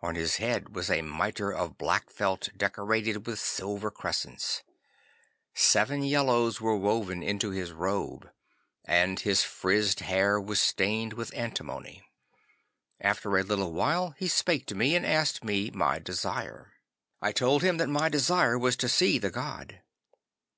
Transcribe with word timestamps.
On 0.00 0.14
his 0.14 0.36
head 0.36 0.74
was 0.74 0.90
a 0.90 1.02
mitre 1.02 1.50
of 1.52 1.76
black 1.76 2.08
felt 2.08 2.48
decorated 2.56 3.26
with 3.26 3.38
silver 3.38 3.90
crescents. 3.90 4.62
Seven 5.52 6.02
yellows 6.02 6.58
were 6.58 6.74
woven 6.74 7.22
into 7.22 7.50
his 7.50 7.70
robe, 7.70 8.32
and 8.86 9.20
his 9.20 9.42
frizzed 9.42 10.00
hair 10.00 10.40
was 10.40 10.58
stained 10.58 11.12
with 11.12 11.34
antimony. 11.34 12.02
'After 12.98 13.36
a 13.36 13.42
little 13.42 13.74
while 13.74 14.14
he 14.16 14.26
spake 14.26 14.64
to 14.68 14.74
me, 14.74 14.96
and 14.96 15.04
asked 15.04 15.44
me 15.44 15.70
my 15.70 15.98
desire. 15.98 16.72
'I 17.20 17.32
told 17.32 17.62
him 17.62 17.76
that 17.76 17.90
my 17.90 18.08
desire 18.08 18.58
was 18.58 18.74
to 18.76 18.88
see 18.88 19.18
the 19.18 19.30
god. 19.30 19.82